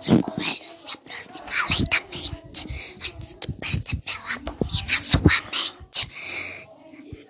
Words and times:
De 0.00 0.16
coelho 0.22 0.64
se 0.64 0.96
aproxima 0.96 1.44
lentamente, 1.78 2.66
antes 2.96 3.36
que 3.38 3.52
perceba 3.52 4.02
ela 4.06 4.40
domina 4.42 4.98
sua 4.98 5.20
mente. 5.52 6.08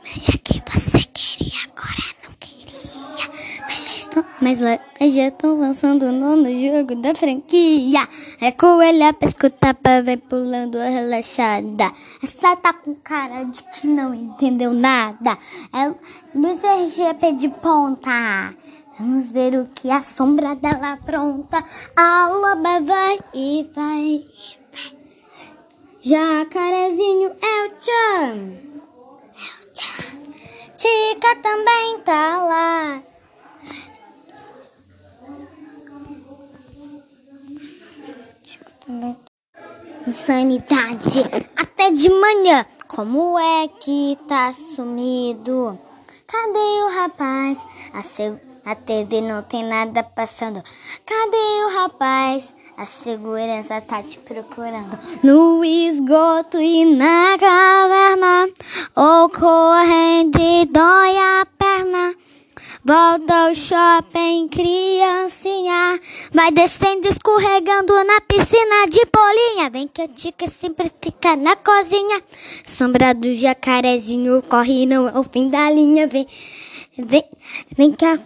Veja 0.04 0.38
que 0.38 0.62
você 0.70 1.02
queria, 1.12 1.58
agora 1.64 2.14
não 2.22 2.32
queria. 2.38 3.64
Mas 3.66 3.86
já 3.86 3.94
estou, 3.96 4.24
mas, 4.40 4.60
mas 5.00 5.14
já 5.14 5.26
estou 5.26 5.58
lançando 5.58 6.04
o 6.04 6.12
nono 6.12 6.48
jogo 6.48 6.94
da 6.94 7.12
franquia. 7.12 8.06
É 8.40 8.52
coelha 8.52 9.12
pra 9.14 9.28
escutar 9.28 9.74
pra 9.74 10.00
ver 10.00 10.18
pulando 10.18 10.78
relaxada. 10.78 11.90
Essa 12.22 12.54
tá 12.54 12.72
com 12.72 12.94
cara 12.94 13.42
de 13.42 13.64
que 13.64 13.88
não 13.88 14.14
entendeu 14.14 14.72
nada. 14.72 15.36
É 15.74 15.92
luz 16.38 16.62
RGP 16.62 17.32
de 17.32 17.48
ponta. 17.48 18.54
Vamos 19.00 19.32
ver 19.32 19.54
o 19.58 19.66
que 19.68 19.90
a 19.90 20.02
sombra 20.02 20.54
dela 20.54 20.92
apronta. 20.92 21.64
A 21.96 22.28
loba 22.28 22.80
vai 22.80 23.18
e 23.32 23.66
vai. 23.74 24.26
Jacarezinho 26.02 27.30
é 27.30 27.66
o 27.66 27.70
tchan. 27.78 28.52
É 29.40 29.64
o 29.64 29.72
tchan. 29.72 30.20
Tica 30.76 31.34
também 31.36 32.00
tá 32.00 32.44
lá. 32.44 33.02
Também. 38.86 39.16
Insanidade. 40.06 41.20
Até 41.56 41.90
de 41.90 42.10
manhã. 42.10 42.66
Como 42.86 43.38
é 43.38 43.66
que 43.66 44.18
tá 44.28 44.52
sumido? 44.52 45.78
Cadê 46.26 46.82
o 46.82 46.94
rapaz? 46.96 47.64
A 47.94 48.02
seg- 48.02 48.49
a 48.64 48.74
TV 48.74 49.20
não 49.20 49.42
tem 49.42 49.64
nada 49.64 50.02
passando. 50.02 50.62
Cadê 51.06 51.36
o 51.64 51.74
rapaz? 51.74 52.52
A 52.76 52.86
segurança 52.86 53.80
tá 53.80 54.02
te 54.02 54.18
procurando. 54.18 54.98
No 55.22 55.64
esgoto 55.64 56.58
e 56.58 56.84
na 56.84 57.36
caverna. 57.38 58.48
Ou 58.96 59.28
correndo 59.28 60.38
e 60.38 60.64
dói 60.66 61.16
a 61.18 61.46
perna. 61.58 62.14
Volta 62.82 63.34
ao 63.34 63.54
shopping, 63.54 64.48
criancinha. 64.48 66.00
Vai 66.32 66.50
descendo, 66.50 67.06
escorregando 67.08 67.92
na 68.04 68.20
piscina 68.22 68.86
de 68.88 69.04
bolinha. 69.12 69.68
Vem 69.68 69.86
que 69.86 70.00
a 70.00 70.06
dica 70.06 70.48
sempre 70.48 70.90
fica 71.02 71.36
na 71.36 71.56
cozinha. 71.56 72.22
Sombra 72.66 73.12
do 73.12 73.34
jacarezinho 73.34 74.42
corre, 74.48 74.86
não 74.86 75.06
é 75.06 75.18
o 75.18 75.22
fim 75.22 75.50
da 75.50 75.70
linha. 75.70 76.06
Vem, 76.06 76.26
vem, 76.96 77.24
vem 77.76 77.92
que 77.92 78.06
a 78.06 78.18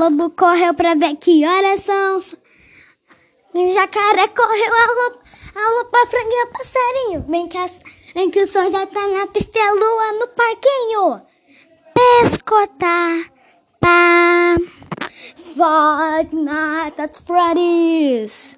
lobo 0.00 0.30
correu 0.30 0.72
pra 0.72 0.94
ver 0.94 1.16
que 1.16 1.44
horas 1.46 1.82
são. 1.82 2.18
O 3.52 3.74
jacaré 3.74 4.28
correu, 4.28 4.74
a 4.74 4.86
loba, 4.86 5.20
a 5.54 5.70
loba 5.74 6.06
frango 6.06 6.30
e 6.30 6.44
o 6.44 6.46
passarinho. 6.46 7.24
Vem 7.28 7.48
que, 7.48 7.58
as, 7.58 7.80
vem 8.14 8.30
que 8.30 8.42
o 8.42 8.46
sol 8.46 8.70
já 8.70 8.86
tá 8.86 9.06
na 9.08 9.26
pista 9.26 9.58
e 9.58 9.60
a 9.60 9.72
lua 9.72 10.12
no 10.12 10.28
parquinho. 10.28 11.22
Pescotar. 11.94 13.30
Pá. 13.78 14.56
Five 15.36 16.34
Nights 16.34 16.98
at 16.98 17.20
Freddy's. 17.26 18.49